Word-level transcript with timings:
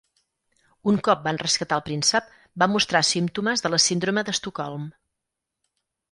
Un 0.91 0.95
cop 1.07 1.19
van 1.25 1.39
rescatar 1.41 1.77
el 1.81 1.83
príncep, 1.89 2.31
va 2.63 2.67
mostrar 2.75 3.01
símptomes 3.09 3.63
de 3.65 3.71
la 3.73 3.79
síndrome 3.89 4.23
d'Estocolm. 4.31 4.89